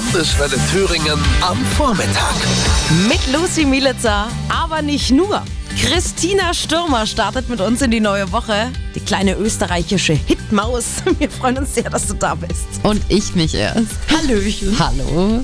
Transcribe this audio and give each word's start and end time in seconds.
Landeswelle 0.00 0.56
Thüringen 0.72 1.18
am 1.42 1.62
Vormittag. 1.76 2.34
Mit 3.06 3.20
Lucy 3.34 3.66
Mielitzer, 3.66 4.28
aber 4.48 4.80
nicht 4.80 5.10
nur. 5.10 5.42
Christina 5.78 6.54
Stürmer 6.54 7.06
startet 7.06 7.50
mit 7.50 7.60
uns 7.60 7.82
in 7.82 7.90
die 7.90 8.00
neue 8.00 8.32
Woche. 8.32 8.72
Die 8.94 9.00
kleine 9.00 9.34
österreichische 9.34 10.14
Hitmaus. 10.14 11.02
Wir 11.18 11.30
freuen 11.30 11.58
uns 11.58 11.74
sehr, 11.74 11.90
dass 11.90 12.06
du 12.06 12.14
da 12.14 12.34
bist. 12.34 12.64
Und 12.82 13.02
ich 13.08 13.34
mich 13.34 13.54
erst. 13.54 13.88
Hallöchen. 14.10 14.74
Hallo. 14.78 15.42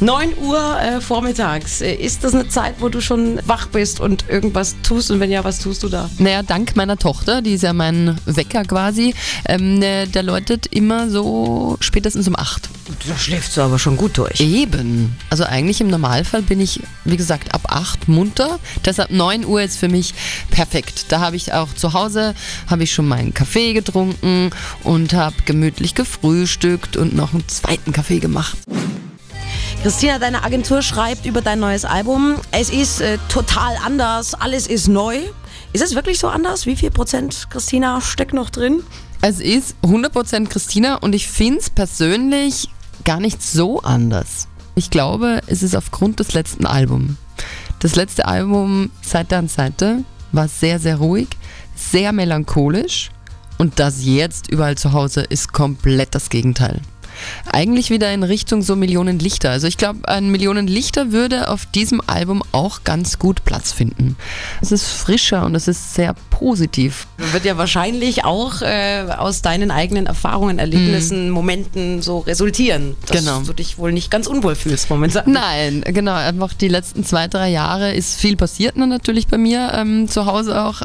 9 0.00 0.38
Uhr 0.42 0.78
äh, 0.78 1.00
vormittags. 1.00 1.80
Äh, 1.80 1.94
Ist 1.94 2.22
das 2.22 2.34
eine 2.34 2.48
Zeit, 2.48 2.74
wo 2.80 2.90
du 2.90 3.00
schon 3.00 3.40
wach 3.46 3.68
bist 3.68 4.00
und 4.00 4.28
irgendwas 4.28 4.76
tust? 4.82 5.10
Und 5.10 5.20
wenn 5.20 5.30
ja, 5.30 5.42
was 5.42 5.58
tust 5.58 5.82
du 5.82 5.88
da? 5.88 6.10
Naja, 6.18 6.42
dank 6.42 6.76
meiner 6.76 6.98
Tochter, 6.98 7.40
die 7.40 7.54
ist 7.54 7.62
ja 7.62 7.72
mein 7.72 8.18
Wecker 8.26 8.64
quasi, 8.64 9.14
ähm, 9.48 9.78
ne, 9.78 10.06
der 10.06 10.22
läutet 10.22 10.66
immer 10.66 11.08
so 11.08 11.78
spätestens 11.80 12.28
um 12.28 12.36
8. 12.36 12.68
Da 13.08 13.16
schläfst 13.18 13.56
du 13.56 13.62
aber 13.62 13.78
schon 13.78 13.96
gut 13.96 14.16
durch. 14.18 14.40
Eben. 14.40 15.16
Also 15.30 15.44
eigentlich 15.44 15.80
im 15.80 15.88
Normalfall 15.88 16.42
bin 16.42 16.60
ich, 16.60 16.80
wie 17.04 17.16
gesagt, 17.16 17.54
ab 17.54 17.62
8 17.68 18.08
munter. 18.08 18.58
Deshalb 18.84 19.10
9 19.10 19.44
Uhr 19.44 19.62
ist 19.62 19.76
für 19.76 19.88
mich 19.88 20.14
perfekt. 20.50 21.06
Da 21.08 21.20
habe 21.20 21.36
ich 21.36 21.52
auch 21.52 21.72
zu 21.74 21.92
Hause, 21.92 22.34
habe 22.68 22.84
ich 22.84 22.92
schon 22.92 23.08
meinen 23.08 23.34
Kaffee 23.34 23.72
getrunken 23.72 24.50
und 24.84 25.14
habe 25.14 25.36
gemütlich 25.44 25.94
gefrühstückt 25.94 26.96
und 26.96 27.14
noch 27.14 27.32
einen 27.32 27.48
zweiten 27.48 27.92
Kaffee 27.92 28.18
gemacht. 28.18 28.56
Christina, 29.82 30.18
deine 30.18 30.42
Agentur 30.42 30.82
schreibt 30.82 31.26
über 31.26 31.42
dein 31.42 31.60
neues 31.60 31.84
Album. 31.84 32.36
Es 32.50 32.70
ist 32.70 33.00
äh, 33.00 33.18
total 33.28 33.76
anders, 33.84 34.34
alles 34.34 34.66
ist 34.66 34.88
neu. 34.88 35.18
Ist 35.72 35.82
es 35.82 35.94
wirklich 35.94 36.18
so 36.18 36.28
anders? 36.28 36.66
Wie 36.66 36.76
viel 36.76 36.90
Prozent, 36.90 37.48
Christina, 37.50 38.00
steckt 38.00 38.32
noch 38.32 38.50
drin? 38.50 38.82
Es 39.20 39.40
ist 39.40 39.76
100% 39.82 40.48
Christina 40.48 40.96
und 40.96 41.14
ich 41.14 41.28
finde 41.28 41.60
es 41.60 41.70
persönlich 41.70 42.68
gar 43.04 43.20
nicht 43.20 43.42
so 43.42 43.80
anders. 43.82 44.48
Ich 44.74 44.90
glaube, 44.90 45.40
es 45.46 45.62
ist 45.62 45.74
aufgrund 45.74 46.20
des 46.20 46.34
letzten 46.34 46.66
Albums. 46.66 47.12
Das 47.78 47.96
letzte 47.96 48.26
Album 48.26 48.90
Seite 49.02 49.36
an 49.36 49.48
Seite 49.48 50.04
war 50.32 50.48
sehr, 50.48 50.78
sehr 50.78 50.96
ruhig, 50.96 51.28
sehr 51.74 52.12
melancholisch 52.12 53.10
und 53.58 53.78
das 53.78 54.04
jetzt 54.04 54.50
überall 54.50 54.76
zu 54.76 54.92
Hause 54.92 55.22
ist 55.22 55.52
komplett 55.52 56.14
das 56.14 56.28
Gegenteil. 56.30 56.80
Eigentlich 57.52 57.90
wieder 57.90 58.12
in 58.12 58.22
Richtung 58.22 58.62
so 58.62 58.76
Millionen 58.76 59.18
Lichter. 59.18 59.50
Also 59.50 59.66
ich 59.66 59.76
glaube, 59.76 60.08
ein 60.08 60.30
Millionen 60.30 60.66
Lichter 60.66 61.12
würde 61.12 61.48
auf 61.48 61.66
diesem 61.66 62.00
Album 62.06 62.42
auch 62.52 62.84
ganz 62.84 63.18
gut 63.18 63.44
Platz 63.44 63.72
finden. 63.72 64.16
Es 64.60 64.72
ist 64.72 64.86
frischer 64.86 65.44
und 65.44 65.54
es 65.54 65.68
ist 65.68 65.94
sehr 65.94 66.14
positiv. 66.30 67.06
Wird 67.18 67.44
ja 67.44 67.56
wahrscheinlich 67.56 68.24
auch 68.24 68.62
äh, 68.62 69.04
aus 69.16 69.42
deinen 69.42 69.70
eigenen 69.70 70.06
Erfahrungen, 70.06 70.58
Erlebnissen, 70.58 71.30
Momenten 71.30 72.02
so 72.02 72.18
resultieren, 72.20 72.96
dass 73.06 73.18
Genau. 73.24 73.40
du 73.40 73.52
dich 73.52 73.78
wohl 73.78 73.92
nicht 73.92 74.10
ganz 74.10 74.26
unwohl 74.26 74.54
fühlst 74.54 74.90
momentan. 74.90 75.24
Nein, 75.30 75.82
genau. 75.86 76.14
Einfach 76.14 76.52
die 76.52 76.68
letzten 76.68 77.04
zwei, 77.04 77.28
drei 77.28 77.48
Jahre 77.50 77.92
ist 77.94 78.20
viel 78.20 78.36
passiert 78.36 78.76
dann 78.76 78.88
natürlich 78.88 79.26
bei 79.26 79.38
mir 79.38 79.72
ähm, 79.74 80.08
zu 80.08 80.26
Hause 80.26 80.60
auch. 80.62 80.82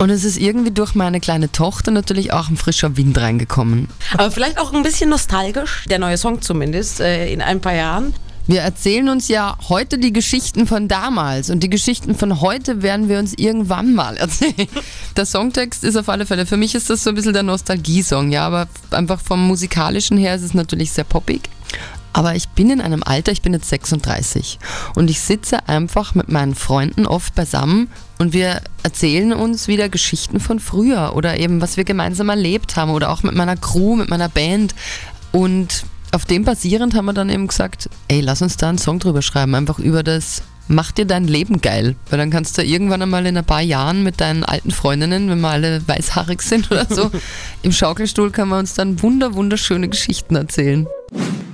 Und 0.00 0.08
es 0.08 0.24
ist 0.24 0.38
irgendwie 0.38 0.70
durch 0.70 0.94
meine 0.94 1.20
kleine 1.20 1.52
Tochter 1.52 1.90
natürlich 1.90 2.32
auch 2.32 2.48
ein 2.48 2.56
frischer 2.56 2.96
Wind 2.96 3.18
reingekommen. 3.18 3.88
Aber 4.14 4.30
vielleicht 4.30 4.58
auch 4.58 4.72
ein 4.72 4.82
bisschen 4.82 5.10
nostalgisch, 5.10 5.84
der 5.90 5.98
neue 5.98 6.16
Song 6.16 6.40
zumindest, 6.40 7.00
äh, 7.00 7.30
in 7.30 7.42
ein 7.42 7.60
paar 7.60 7.74
Jahren. 7.74 8.14
Wir 8.46 8.62
erzählen 8.62 9.10
uns 9.10 9.28
ja 9.28 9.58
heute 9.68 9.98
die 9.98 10.14
Geschichten 10.14 10.66
von 10.66 10.88
damals 10.88 11.50
und 11.50 11.62
die 11.62 11.68
Geschichten 11.68 12.14
von 12.14 12.40
heute 12.40 12.80
werden 12.80 13.10
wir 13.10 13.18
uns 13.18 13.34
irgendwann 13.34 13.94
mal 13.94 14.16
erzählen. 14.16 14.68
Der 15.16 15.26
Songtext 15.26 15.84
ist 15.84 15.96
auf 15.96 16.08
alle 16.08 16.24
Fälle, 16.24 16.46
für 16.46 16.56
mich 16.56 16.74
ist 16.74 16.88
das 16.88 17.04
so 17.04 17.10
ein 17.10 17.14
bisschen 17.14 17.34
der 17.34 17.42
Nostalgie-Song, 17.42 18.32
ja, 18.32 18.46
aber 18.46 18.68
einfach 18.92 19.20
vom 19.20 19.46
musikalischen 19.46 20.16
her 20.16 20.34
ist 20.34 20.42
es 20.42 20.54
natürlich 20.54 20.92
sehr 20.92 21.04
poppig. 21.04 21.50
Aber 22.12 22.34
ich 22.34 22.48
bin 22.48 22.70
in 22.70 22.80
einem 22.80 23.02
Alter, 23.02 23.32
ich 23.32 23.42
bin 23.42 23.52
jetzt 23.52 23.68
36 23.68 24.58
und 24.94 25.10
ich 25.10 25.20
sitze 25.20 25.68
einfach 25.68 26.14
mit 26.14 26.28
meinen 26.28 26.54
Freunden 26.54 27.06
oft 27.06 27.34
beisammen 27.34 27.88
und 28.18 28.32
wir 28.32 28.62
erzählen 28.82 29.32
uns 29.32 29.68
wieder 29.68 29.88
Geschichten 29.88 30.40
von 30.40 30.58
früher 30.58 31.12
oder 31.14 31.38
eben 31.38 31.60
was 31.60 31.76
wir 31.76 31.84
gemeinsam 31.84 32.28
erlebt 32.28 32.76
haben 32.76 32.90
oder 32.90 33.10
auch 33.10 33.22
mit 33.22 33.34
meiner 33.34 33.56
Crew, 33.56 33.96
mit 33.96 34.10
meiner 34.10 34.28
Band. 34.28 34.74
Und 35.32 35.84
auf 36.12 36.24
dem 36.24 36.44
basierend 36.44 36.94
haben 36.94 37.06
wir 37.06 37.12
dann 37.12 37.30
eben 37.30 37.46
gesagt, 37.46 37.88
ey, 38.08 38.20
lass 38.20 38.42
uns 38.42 38.56
da 38.56 38.68
einen 38.68 38.78
Song 38.78 38.98
drüber 38.98 39.22
schreiben, 39.22 39.54
einfach 39.54 39.78
über 39.78 40.02
das 40.02 40.42
Mach 40.72 40.92
dir 40.92 41.04
dein 41.04 41.24
Leben 41.24 41.60
geil, 41.60 41.96
weil 42.10 42.20
dann 42.20 42.30
kannst 42.30 42.56
du 42.56 42.62
irgendwann 42.62 43.02
einmal 43.02 43.26
in 43.26 43.36
ein 43.36 43.44
paar 43.44 43.60
Jahren 43.60 44.04
mit 44.04 44.20
deinen 44.20 44.44
alten 44.44 44.70
Freundinnen, 44.70 45.28
wenn 45.28 45.40
wir 45.40 45.48
alle 45.48 45.82
weißhaarig 45.88 46.40
sind 46.42 46.70
oder 46.70 46.86
so, 46.88 47.10
im 47.62 47.72
Schaukelstuhl 47.72 48.30
kann 48.30 48.50
man 48.50 48.60
uns 48.60 48.74
dann 48.74 49.02
wunder 49.02 49.34
wunderschöne 49.34 49.88
Geschichten 49.88 50.36
erzählen. 50.36 50.86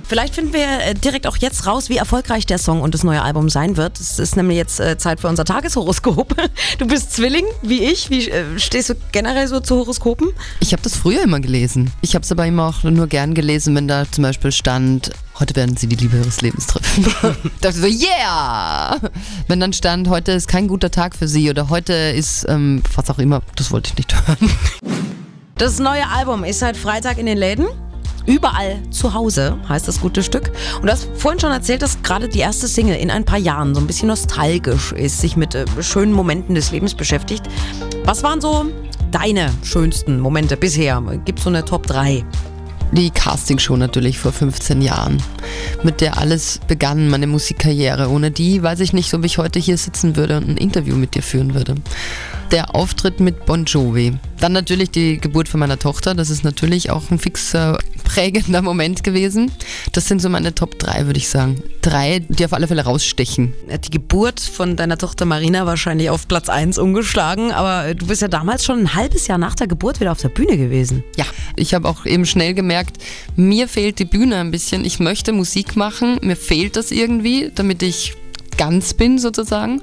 Vielleicht 0.07 0.35
finden 0.35 0.53
wir 0.53 0.61
äh, 0.61 0.93
direkt 0.93 1.27
auch 1.27 1.35
jetzt 1.35 1.67
raus, 1.67 1.89
wie 1.89 1.97
erfolgreich 1.97 2.45
der 2.45 2.57
Song 2.57 2.79
und 2.81 2.93
das 2.93 3.03
neue 3.03 3.21
Album 3.21 3.49
sein 3.49 3.75
wird. 3.75 3.99
Es 3.99 4.19
ist 4.19 4.37
nämlich 4.37 4.55
jetzt 4.55 4.79
äh, 4.79 4.97
Zeit 4.97 5.19
für 5.19 5.27
unser 5.27 5.43
Tageshoroskop. 5.45 6.35
Du 6.77 6.85
bist 6.85 7.13
Zwilling, 7.13 7.45
wie 7.61 7.83
ich. 7.83 8.09
Wie 8.09 8.29
äh, 8.29 8.57
stehst 8.57 8.89
du 8.89 8.95
generell 9.11 9.47
so 9.47 9.59
zu 9.59 9.75
Horoskopen? 9.75 10.29
Ich 10.59 10.73
habe 10.73 10.81
das 10.81 10.95
früher 10.95 11.23
immer 11.23 11.39
gelesen. 11.39 11.91
Ich 12.01 12.13
habe 12.15 12.23
es 12.23 12.31
aber 12.31 12.45
immer 12.45 12.67
auch 12.67 12.83
nur 12.83 13.07
gern 13.07 13.33
gelesen, 13.33 13.75
wenn 13.75 13.87
da 13.87 14.09
zum 14.09 14.23
Beispiel 14.23 14.51
stand, 14.51 15.11
heute 15.39 15.55
werden 15.55 15.75
sie 15.75 15.87
die 15.87 15.95
Liebe 15.95 16.17
ihres 16.17 16.41
Lebens 16.41 16.67
treffen. 16.67 17.05
da 17.21 17.35
dachte 17.61 17.87
ich 17.87 17.99
so, 17.99 18.07
yeah! 18.07 18.97
Wenn 19.47 19.59
dann 19.59 19.73
stand, 19.73 20.07
heute 20.09 20.31
ist 20.33 20.47
kein 20.47 20.67
guter 20.67 20.91
Tag 20.91 21.15
für 21.15 21.27
sie 21.27 21.49
oder 21.49 21.69
heute 21.69 21.93
ist, 21.93 22.45
ähm, 22.47 22.81
was 22.95 23.09
auch 23.09 23.19
immer, 23.19 23.41
das 23.55 23.71
wollte 23.71 23.89
ich 23.91 23.97
nicht 23.97 24.15
hören. 24.15 24.51
Das 25.57 25.79
neue 25.79 26.07
Album 26.07 26.43
ist 26.43 26.59
seit 26.59 26.77
Freitag 26.77 27.17
in 27.17 27.25
den 27.25 27.37
Läden. 27.37 27.67
Überall 28.27 28.79
zu 28.91 29.13
Hause 29.13 29.57
heißt 29.69 29.87
das 29.87 30.01
gute 30.01 30.21
Stück. 30.21 30.51
Und 30.75 30.87
du 30.87 30.91
hast 30.91 31.07
vorhin 31.15 31.39
schon 31.39 31.51
erzählt, 31.51 31.81
dass 31.81 32.03
gerade 32.03 32.27
die 32.27 32.39
erste 32.39 32.67
Single 32.67 32.97
in 32.97 33.09
ein 33.09 33.23
paar 33.23 33.39
Jahren 33.39 33.73
so 33.73 33.79
ein 33.79 33.87
bisschen 33.87 34.09
nostalgisch 34.09 34.91
ist, 34.91 35.21
sich 35.21 35.37
mit 35.37 35.55
äh, 35.55 35.65
schönen 35.81 36.11
Momenten 36.11 36.53
des 36.53 36.71
Lebens 36.71 36.93
beschäftigt. 36.93 37.43
Was 38.03 38.23
waren 38.23 38.41
so 38.41 38.65
deine 39.11 39.49
schönsten 39.63 40.19
Momente 40.19 40.57
bisher? 40.57 41.01
Gibt 41.23 41.39
so 41.39 41.49
eine 41.49 41.63
Top 41.63 41.87
3? 41.87 42.25
Die 42.91 43.11
Castingshow 43.11 43.75
natürlich 43.75 44.17
vor 44.17 44.31
15 44.31 44.81
Jahren, 44.81 45.21
mit 45.83 45.99
der 45.99 46.17
alles 46.17 46.59
begann, 46.67 47.09
meine 47.09 47.27
Musikkarriere. 47.27 48.09
Ohne 48.09 48.31
die 48.31 48.63
weiß 48.63 48.79
ich 48.79 48.93
nicht, 48.93 49.13
ob 49.13 49.25
ich 49.25 49.37
heute 49.37 49.59
hier 49.59 49.77
sitzen 49.77 50.15
würde 50.15 50.37
und 50.37 50.49
ein 50.49 50.57
Interview 50.57 50.95
mit 50.95 51.13
dir 51.15 51.21
führen 51.21 51.53
würde. 51.53 51.75
Der 52.51 52.75
Auftritt 52.75 53.19
mit 53.19 53.45
Bon 53.45 53.65
Jovi. 53.65 54.13
Dann 54.39 54.53
natürlich 54.53 54.89
die 54.89 55.17
Geburt 55.17 55.49
von 55.49 55.59
meiner 55.59 55.77
Tochter. 55.77 56.15
Das 56.15 56.29
ist 56.29 56.45
natürlich 56.45 56.89
auch 56.91 57.11
ein 57.11 57.19
fixer, 57.19 57.77
prägender 58.05 58.61
Moment 58.61 59.03
gewesen. 59.03 59.51
Das 59.91 60.07
sind 60.07 60.21
so 60.21 60.29
meine 60.29 60.55
Top 60.55 60.79
3, 60.79 61.07
würde 61.07 61.19
ich 61.19 61.27
sagen. 61.27 61.61
Drei, 61.81 62.19
die 62.29 62.45
auf 62.45 62.53
alle 62.53 62.67
Fälle 62.67 62.85
rausstechen. 62.85 63.53
Die 63.83 63.89
Geburt 63.89 64.39
von 64.39 64.77
deiner 64.77 64.97
Tochter 64.97 65.25
Marina 65.25 65.65
wahrscheinlich 65.65 66.09
auf 66.09 66.27
Platz 66.29 66.47
1 66.47 66.77
umgeschlagen, 66.77 67.51
aber 67.51 67.87
äh, 67.87 67.95
du 67.95 68.07
bist 68.07 68.21
ja 68.21 68.29
damals 68.29 68.63
schon 68.63 68.79
ein 68.79 68.93
halbes 68.93 69.27
Jahr 69.27 69.37
nach 69.37 69.55
der 69.55 69.67
Geburt 69.67 69.99
wieder 69.99 70.13
auf 70.13 70.21
der 70.21 70.29
Bühne 70.29 70.55
gewesen. 70.57 71.03
Ja, 71.17 71.25
ich 71.57 71.73
habe 71.73 71.89
auch 71.89 72.05
eben 72.05 72.25
schnell 72.25 72.53
gemerkt, 72.53 72.97
mir 73.35 73.67
fehlt 73.67 73.99
die 73.99 74.05
Bühne 74.05 74.37
ein 74.37 74.51
bisschen. 74.51 74.85
Ich 74.85 74.99
möchte 74.99 75.33
Musik 75.33 75.75
machen, 75.75 76.17
mir 76.21 76.37
fehlt 76.37 76.77
das 76.77 76.91
irgendwie, 76.91 77.51
damit 77.53 77.83
ich 77.83 78.15
ganz 78.57 78.93
bin 78.93 79.19
sozusagen. 79.19 79.81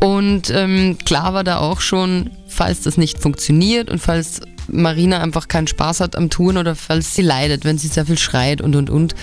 Und 0.00 0.50
ähm, 0.50 0.98
klar 1.04 1.34
war 1.34 1.44
da 1.44 1.58
auch 1.58 1.80
schon, 1.80 2.30
falls 2.48 2.82
das 2.82 2.96
nicht 2.96 3.18
funktioniert 3.18 3.90
und 3.90 3.98
falls 3.98 4.40
Marina 4.68 5.20
einfach 5.20 5.48
keinen 5.48 5.66
Spaß 5.66 6.00
hat 6.00 6.16
am 6.16 6.30
Touren 6.30 6.58
oder 6.58 6.74
falls 6.74 7.14
sie 7.14 7.22
leidet, 7.22 7.64
wenn 7.64 7.78
sie 7.78 7.88
sehr 7.88 8.06
viel 8.06 8.18
schreit 8.18 8.60
und 8.60 8.76
und 8.76 8.90
und, 8.90 9.14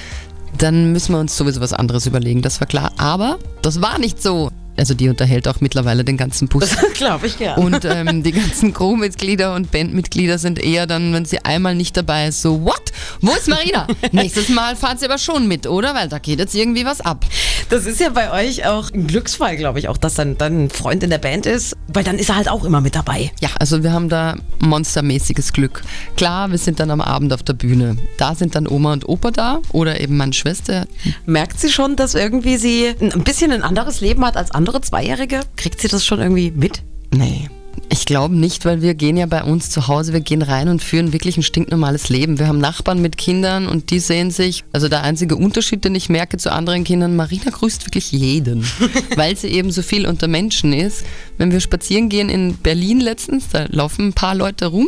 dann 0.58 0.92
müssen 0.92 1.14
wir 1.14 1.20
uns 1.20 1.36
sowieso 1.36 1.62
was 1.62 1.74
anderes 1.74 2.06
überlegen, 2.06 2.42
das 2.42 2.60
war 2.60 2.68
klar. 2.68 2.92
Aber 2.98 3.40
das 3.62 3.82
war 3.82 4.00
nicht 4.00 4.22
so. 4.22 4.52
Also 4.76 4.96
die 4.96 5.08
unterhält 5.08 5.48
auch 5.48 5.62
mittlerweile 5.62 6.04
den 6.04 6.18
ganzen 6.18 6.48
Bus. 6.48 6.76
Glaube 6.96 7.28
ich, 7.28 7.38
ja. 7.40 7.56
Und 7.56 7.86
ähm, 7.86 8.24
die 8.24 8.32
ganzen 8.32 8.74
Crewmitglieder 8.74 9.54
und 9.54 9.70
Bandmitglieder 9.72 10.40
sind 10.40 10.58
eher 10.58 10.88
dann, 10.88 11.14
wenn 11.14 11.26
sie 11.26 11.46
einmal 11.46 11.76
nicht 11.76 11.96
dabei 11.96 12.28
ist, 12.28 12.42
so, 12.42 12.64
what? 12.64 12.92
Wo 13.22 13.32
ist 13.34 13.48
Marina? 13.48 13.88
Nächstes 14.12 14.50
Mal 14.50 14.76
fahrt 14.76 15.00
sie 15.00 15.06
aber 15.06 15.20
schon 15.20 15.48
mit, 15.48 15.68
oder? 15.68 15.94
Weil 15.94 16.10
da 16.10 16.18
geht 16.18 16.40
jetzt 16.40 16.56
irgendwie 16.56 16.86
was 16.86 17.02
ab. 17.02 17.24
Das 17.70 17.86
ist 17.86 18.00
ja 18.00 18.10
bei 18.10 18.32
euch 18.32 18.66
auch 18.66 18.92
ein 18.92 19.08
Glücksfall, 19.08 19.58
glaube 19.58 19.80
ich, 19.80 19.88
auch, 19.88 19.98
dass 19.98 20.16
dann, 20.16 20.38
dann 20.38 20.66
ein 20.66 20.70
Freund 20.70 21.04
in 21.04 21.10
der 21.10 21.18
Band 21.18 21.46
ist, 21.46 21.76
weil 21.88 22.04
dann 22.04 22.20
ist 22.20 22.30
er 22.30 22.36
halt 22.36 22.50
auch 22.50 22.64
immer 22.64 22.82
mit 22.82 22.96
dabei. 22.96 23.32
Ja, 23.42 23.50
also 23.60 23.84
wir 23.84 23.92
haben 23.92 24.10
da 24.10 24.36
monstermäßiges 24.60 25.54
Glück. 25.54 25.82
Klar, 26.16 26.52
wir 26.52 26.58
sind 26.58 26.80
dann 26.80 26.92
am 26.92 27.02
Abend 27.02 27.34
auf 27.34 27.44
der 27.44 27.54
Bühne. 27.54 27.98
Da 28.18 28.36
sind 28.36 28.56
dann 28.56 28.68
Oma 28.68 28.94
und 28.94 29.08
Opa 29.08 29.32
da 29.32 29.60
oder 29.72 30.00
eben 30.00 30.18
meine 30.18 30.34
Schwester. 30.34 30.86
Merkt 31.26 31.60
sie 31.60 31.70
schon, 31.70 31.96
dass 31.96 32.16
irgendwie 32.16 32.58
sie 32.58 32.94
ein 33.00 33.24
bisschen 33.24 33.52
ein 33.52 33.64
anderes 33.64 34.02
Leben 34.02 34.26
hat 34.26 34.38
als 34.38 34.52
andere 34.52 34.82
Zweijährige? 34.82 35.42
Kriegt 35.56 35.82
sie 35.82 35.88
das 35.88 36.06
schon 36.06 36.20
irgendwie 36.20 36.52
mit? 36.52 36.84
Nee. 37.12 37.50
Ich 37.90 38.06
glaube 38.06 38.36
nicht, 38.36 38.66
weil 38.66 38.82
wir 38.82 38.94
gehen 38.96 39.18
ja 39.18 39.26
bei 39.26 39.44
uns 39.44 39.70
zu 39.70 39.88
Hause, 39.88 40.14
wir 40.14 40.22
gehen 40.22 40.42
rein 40.42 40.68
und 40.68 40.84
führen 40.84 41.14
wirklich 41.14 41.38
ein 41.38 41.44
stinknormales 41.44 42.10
Leben. 42.10 42.40
Wir 42.40 42.48
haben 42.48 42.60
Nachbarn 42.60 43.02
mit 43.02 43.18
Kindern 43.18 43.68
und 43.68 43.92
die 43.92 44.00
sehen 44.00 44.32
sich, 44.32 44.64
also 44.74 44.90
der 44.90 45.04
einzige 45.04 45.36
Unterschied, 45.36 45.86
den 45.86 45.94
ich 45.96 46.10
merke 46.10 46.38
zu 46.38 46.52
anderen 46.52 46.84
Kindern, 46.84 47.16
Marina 47.16 47.52
grüßt 47.52 47.86
wirklich 47.86 48.12
jeden, 48.12 48.66
weil 49.16 49.38
sie 49.38 49.50
eben 49.50 49.72
so 49.72 49.82
viel 49.82 50.08
unter 50.08 50.28
Menschen 50.28 50.74
ist. 50.74 51.04
Wenn 51.38 51.52
wir 51.52 51.60
spazieren 51.60 52.10
gehen 52.10 52.30
in 52.30 52.58
Berlin 52.58 53.00
letztens, 53.00 53.50
da 53.50 53.66
laufen 53.70 54.08
ein 54.08 54.14
paar 54.14 54.36
Leute 54.36 54.68
rum, 54.68 54.88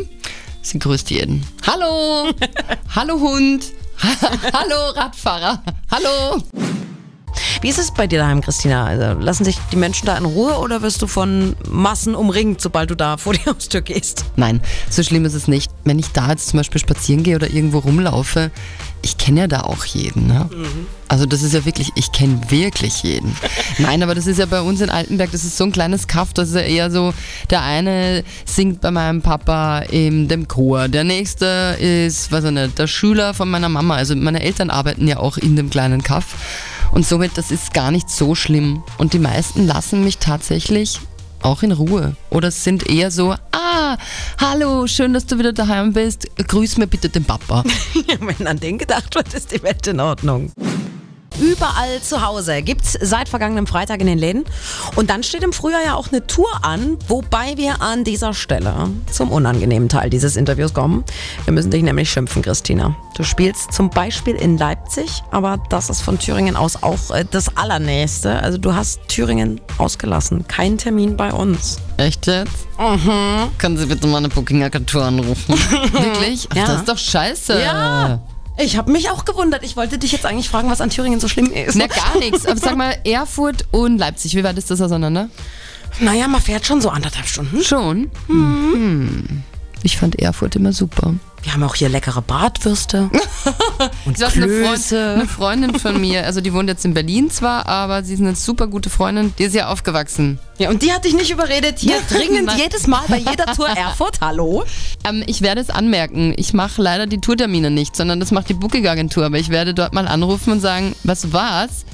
sie 0.61 0.79
grüßt 0.79 1.11
jeden. 1.11 1.43
Hallo, 1.65 2.31
hallo 2.95 3.19
Hund, 3.19 3.65
Hallo 4.53 4.89
Radfahrer. 4.95 5.63
Hallo. 5.91 6.43
Wie 7.61 7.69
ist 7.69 7.79
es 7.79 7.91
bei 7.91 8.07
dir 8.07 8.19
daheim, 8.19 8.41
Christina? 8.41 8.85
Also, 8.85 9.19
lassen 9.19 9.45
sich 9.45 9.57
die 9.71 9.75
Menschen 9.75 10.05
da 10.05 10.17
in 10.17 10.25
Ruhe 10.25 10.57
oder 10.59 10.81
wirst 10.81 11.01
du 11.01 11.07
von 11.07 11.55
Massen 11.69 12.15
umringt, 12.15 12.61
sobald 12.61 12.89
du 12.89 12.95
da 12.95 13.17
vor 13.17 13.33
die 13.33 13.45
Haustür 13.45 13.81
gehst? 13.81 14.25
Nein, 14.35 14.61
so 14.89 15.03
schlimm 15.03 15.25
ist 15.25 15.33
es 15.33 15.47
nicht. 15.47 15.71
Wenn 15.83 15.99
ich 15.99 16.11
da 16.11 16.29
jetzt 16.29 16.47
zum 16.49 16.57
Beispiel 16.57 16.81
spazieren 16.81 17.23
gehe 17.23 17.35
oder 17.35 17.49
irgendwo 17.49 17.79
rumlaufe, 17.79 18.51
ich 19.05 19.19
kenne 19.19 19.41
ja 19.41 19.47
da 19.47 19.61
auch 19.61 19.85
jeden. 19.85 20.25
Ne? 20.25 20.49
Also 21.07 21.27
das 21.27 21.43
ist 21.43 21.53
ja 21.53 21.63
wirklich, 21.63 21.91
ich 21.95 22.11
kenne 22.11 22.41
wirklich 22.49 23.03
jeden. 23.03 23.35
Nein, 23.77 24.01
aber 24.01 24.15
das 24.15 24.25
ist 24.25 24.39
ja 24.39 24.47
bei 24.47 24.61
uns 24.61 24.81
in 24.81 24.89
Altenberg, 24.89 25.31
das 25.31 25.43
ist 25.43 25.57
so 25.57 25.63
ein 25.65 25.71
kleines 25.71 26.07
Kaff, 26.07 26.33
das 26.33 26.49
ist 26.49 26.55
ja 26.55 26.61
eher 26.61 26.89
so, 26.89 27.13
der 27.51 27.61
eine 27.61 28.23
singt 28.45 28.81
bei 28.81 28.89
meinem 28.89 29.21
Papa 29.21 29.79
in 29.79 30.27
dem 30.27 30.47
Chor, 30.47 30.87
der 30.87 31.03
nächste 31.03 31.77
ist, 31.79 32.31
weiß 32.31 32.45
ich 32.45 32.51
nicht, 32.51 32.79
der 32.79 32.87
Schüler 32.87 33.35
von 33.35 33.47
meiner 33.47 33.69
Mama. 33.69 33.95
Also 33.95 34.15
meine 34.15 34.41
Eltern 34.41 34.71
arbeiten 34.71 35.07
ja 35.07 35.17
auch 35.17 35.37
in 35.37 35.55
dem 35.55 35.69
kleinen 35.69 36.01
Kaff. 36.01 36.25
Und 36.95 37.05
somit, 37.05 37.37
das 37.37 37.51
ist 37.51 37.73
gar 37.73 37.91
nicht 37.91 38.09
so 38.09 38.35
schlimm. 38.35 38.81
Und 38.97 39.11
die 39.11 39.19
meisten 39.19 39.67
lassen 39.67 40.05
mich 40.05 40.17
tatsächlich 40.17 41.01
auch 41.41 41.61
in 41.61 41.73
Ruhe. 41.73 42.15
Oder 42.29 42.51
sind 42.51 42.89
eher 42.89 43.11
so, 43.11 43.35
ah, 43.51 43.97
hallo, 44.39 44.87
schön, 44.87 45.11
dass 45.11 45.25
du 45.25 45.37
wieder 45.37 45.51
daheim 45.51 45.91
bist. 45.91 46.25
Grüß 46.37 46.77
mir 46.77 46.87
bitte 46.87 47.09
den 47.09 47.25
Papa. 47.25 47.63
Ja, 48.07 48.15
wenn 48.21 48.47
an 48.47 48.59
den 48.61 48.77
gedacht 48.77 49.13
wird, 49.15 49.33
ist 49.33 49.51
die 49.51 49.61
Welt 49.61 49.85
in 49.87 49.99
Ordnung. 49.99 50.53
Überall 51.39 52.01
zu 52.01 52.25
Hause 52.25 52.61
gibt's 52.61 52.97
seit 53.01 53.27
vergangenem 53.29 53.67
Freitag 53.67 53.99
in 54.01 54.07
den 54.07 54.17
Läden. 54.17 54.45
Und 54.95 55.09
dann 55.09 55.23
steht 55.23 55.43
im 55.43 55.53
Frühjahr 55.53 55.83
ja 55.83 55.95
auch 55.95 56.07
eine 56.09 56.25
Tour 56.27 56.47
an, 56.61 56.97
wobei 57.07 57.57
wir 57.57 57.81
an 57.81 58.03
dieser 58.03 58.33
Stelle 58.33 58.89
zum 59.11 59.31
unangenehmen 59.31 59.89
Teil 59.89 60.09
dieses 60.09 60.35
Interviews 60.35 60.73
kommen. 60.73 61.03
Wir 61.43 61.53
müssen 61.53 61.71
dich 61.71 61.83
nämlich 61.83 62.09
schimpfen, 62.09 62.41
Christina. 62.41 62.95
Du 63.15 63.23
spielst 63.23 63.73
zum 63.73 63.89
Beispiel 63.89 64.35
in 64.35 64.57
Leipzig, 64.57 65.23
aber 65.31 65.57
das 65.69 65.89
ist 65.89 66.01
von 66.01 66.19
Thüringen 66.19 66.55
aus 66.55 66.81
auch 66.83 67.11
äh, 67.11 67.25
das 67.29 67.55
Allernächste. 67.57 68.39
Also 68.41 68.57
du 68.57 68.73
hast 68.73 68.99
Thüringen 69.07 69.59
ausgelassen. 69.77 70.47
Kein 70.47 70.77
Termin 70.77 71.17
bei 71.17 71.31
uns. 71.33 71.79
Echt 71.97 72.27
jetzt? 72.27 72.67
Mhm. 72.79 73.49
Können 73.57 73.77
Sie 73.77 73.85
bitte 73.85 74.07
mal 74.07 74.17
eine 74.17 74.29
Booking-Agentur 74.29 75.03
anrufen? 75.03 75.53
Wirklich? 75.91 76.47
Ach, 76.51 76.55
Ja. 76.55 76.65
Das 76.67 76.77
ist 76.79 76.89
doch 76.89 76.97
scheiße. 76.97 77.61
Ja. 77.61 78.19
Ich 78.57 78.77
habe 78.77 78.91
mich 78.91 79.09
auch 79.09 79.25
gewundert. 79.25 79.63
Ich 79.63 79.75
wollte 79.75 79.97
dich 79.97 80.11
jetzt 80.11 80.25
eigentlich 80.25 80.49
fragen, 80.49 80.69
was 80.69 80.79
an 80.81 80.89
Thüringen 80.89 81.19
so 81.19 81.27
schlimm 81.27 81.51
ist. 81.51 81.75
Na, 81.75 81.87
gar 81.87 82.17
nichts. 82.19 82.45
Aber 82.45 82.59
sag 82.59 82.77
mal, 82.77 82.97
Erfurt 83.03 83.65
und 83.71 83.97
Leipzig, 83.97 84.35
wie 84.35 84.43
weit 84.43 84.57
ist 84.57 84.71
das 84.71 84.81
auseinander? 84.81 85.29
Naja, 85.99 86.27
man 86.27 86.41
fährt 86.41 86.65
schon 86.65 86.81
so 86.81 86.89
anderthalb 86.89 87.27
Stunden. 87.27 87.61
Schon. 87.61 88.09
Hm. 88.27 89.43
Ich 89.85 89.97
fand 89.97 90.19
Erfurt 90.19 90.55
immer 90.55 90.73
super. 90.73 91.13
Wir 91.43 91.53
haben 91.53 91.61
auch 91.61 91.75
hier 91.75 91.89
leckere 91.89 92.23
Bratwürste. 92.23 93.11
und 94.05 94.17
Ich 94.17 94.19
weiß, 94.19 94.35
eine, 94.35 94.47
Freund, 94.47 94.65
Klöße. 94.65 95.13
eine 95.13 95.27
Freundin 95.27 95.79
von 95.79 96.01
mir, 96.01 96.25
also 96.25 96.41
die 96.41 96.51
wohnt 96.53 96.69
jetzt 96.69 96.85
in 96.85 96.95
Berlin 96.95 97.29
zwar, 97.29 97.67
aber 97.67 98.03
sie 98.03 98.15
ist 98.15 98.19
eine 98.19 98.33
super 98.33 98.65
gute 98.65 98.89
Freundin, 98.89 99.35
die 99.37 99.43
ist 99.43 99.53
ja 99.53 99.67
aufgewachsen. 99.67 100.39
Ja, 100.57 100.71
und 100.71 100.81
die 100.81 100.91
hat 100.91 101.05
dich 101.05 101.13
nicht 101.13 101.29
überredet, 101.29 101.77
hier 101.77 101.97
dringend 102.09 102.51
jedes 102.57 102.87
Mal 102.87 103.03
bei 103.07 103.19
jeder 103.19 103.45
Tour 103.53 103.67
Erfurt. 103.67 104.21
Hallo? 104.21 104.63
Ähm, 105.07 105.23
ich 105.27 105.43
werde 105.43 105.61
es 105.61 105.69
anmerken, 105.69 106.33
ich 106.35 106.55
mache 106.55 106.81
leider 106.81 107.05
die 107.05 107.21
Tourtermine 107.21 107.69
nicht, 107.69 107.95
sondern 107.95 108.19
das 108.19 108.31
macht 108.31 108.49
die 108.49 108.55
Booking-Agentur. 108.55 109.23
Aber 109.23 109.37
ich 109.37 109.49
werde 109.49 109.75
dort 109.75 109.93
mal 109.93 110.07
anrufen 110.07 110.51
und 110.51 110.61
sagen, 110.61 110.95
was 111.03 111.31
war's? 111.31 111.85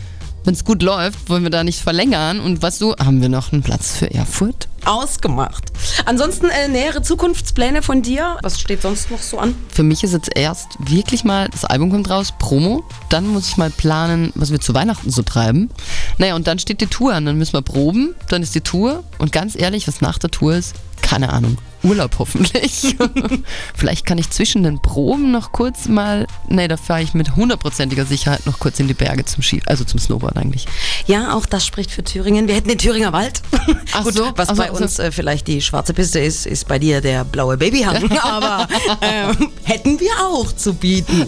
Wenn 0.44 0.56
es 0.56 0.66
gut 0.66 0.82
läuft, 0.82 1.30
wollen 1.30 1.44
wir 1.44 1.52
da 1.52 1.64
nicht 1.64 1.80
verlängern. 1.80 2.40
Und 2.40 2.64
was 2.64 2.80
du, 2.80 2.96
haben 2.96 3.22
wir 3.22 3.30
noch 3.30 3.54
einen 3.54 3.62
Platz 3.62 3.96
für 3.96 4.12
Erfurt? 4.12 4.68
Ausgemacht. 4.86 5.72
Ansonsten 6.06 6.48
äh, 6.50 6.68
nähere 6.68 7.04
Zukunftspläne 7.04 7.84
von 7.84 8.02
dir. 8.02 8.38
Was 8.42 8.60
steht 8.60 8.82
sonst 8.82 9.12
noch 9.12 9.20
so 9.20 9.38
an? 9.38 9.54
Für 9.70 9.84
mich 9.84 10.04
ist 10.04 10.14
jetzt 10.14 10.36
erst 10.36 10.70
wirklich 10.80 11.24
mal, 11.24 11.48
das 11.50 11.66
Album 11.66 11.92
kommt 11.92 12.10
raus, 12.10 12.34
Promo. 12.40 12.84
Dann 13.10 13.28
muss 13.28 13.50
ich 13.50 13.58
mal 13.58 13.70
planen, 13.70 14.32
was 14.34 14.52
wir 14.52 14.60
zu 14.60 14.74
Weihnachten 14.74 15.12
so 15.12 15.22
treiben. 15.22 15.70
Naja, 16.18 16.36
und 16.36 16.48
dann 16.48 16.58
steht 16.58 16.82
die 16.82 16.88
Tour 16.88 17.14
an. 17.14 17.28
Dann 17.28 17.38
müssen 17.38 17.54
wir 17.54 17.62
proben, 17.62 18.16
dann 18.28 18.42
ist 18.42 18.56
die 18.56 18.62
Tour. 18.62 19.04
Und 19.20 19.32
ganz 19.32 19.56
ehrlich, 19.56 19.88
was 19.88 20.02
nach 20.02 20.18
der 20.18 20.32
Tour 20.32 20.56
ist, 20.56 20.74
keine 21.04 21.32
Ahnung. 21.32 21.58
Urlaub 21.83 22.12
hoffentlich. 22.19 22.95
Vielleicht 23.75 24.06
kann 24.06 24.18
ich 24.18 24.30
zwischen 24.30 24.63
den 24.63 24.81
Proben 24.81 25.31
noch 25.31 25.51
kurz 25.51 25.88
mal, 25.88 26.28
nee, 26.48 26.68
da 26.68 26.78
fahre 26.78 27.01
ich 27.01 27.13
mit 27.13 27.36
hundertprozentiger 27.36 28.06
Sicherheit 28.06 28.45
noch 28.45 28.60
kurz 28.60 28.80
in 28.80 28.88
die 28.88 28.94
Berge 28.94 29.25
zum 29.25 29.42
Ski, 29.44 29.62
also 29.66 29.83
zum 29.83 30.00
Snowboard 30.00 30.38
eigentlich. 30.38 30.68
Ja, 31.07 31.33
auch 31.33 31.45
das 31.45 31.66
spricht 31.66 31.92
für 31.92 32.04
Thüringen. 32.04 32.48
Wir 32.48 32.56
hätten 32.56 32.69
den 32.69 32.78
Thüringer 32.78 33.13
Wald. 33.13 33.42
Ach 33.94 34.04
Gut, 34.04 34.13
so, 34.13 34.31
was 34.36 34.50
ach 34.50 34.56
so, 34.56 34.62
bei 34.62 34.72
uns 34.72 35.00
äh, 35.00 35.12
vielleicht 35.12 35.48
die 35.48 35.62
schwarze 35.62 35.94
Piste 35.94 36.19
ist, 36.19 36.45
ist 36.45 36.68
bei 36.68 36.80
dir 36.80 37.01
der 37.01 37.25
blaue 37.25 37.57
Babyhang. 37.57 38.12
Aber 38.22 38.68
ähm, 39.01 39.51
hätten 39.63 40.00
wir 40.00 40.12
auch 40.24 40.51
zu 40.51 40.74
bieten. 40.74 41.28